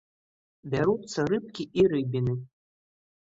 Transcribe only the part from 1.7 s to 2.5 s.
і рыбіны.